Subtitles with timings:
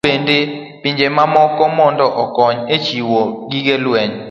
[0.03, 0.37] Gichoko bende
[0.81, 4.15] pinje mamoko mondo okony e chiwo gige lweny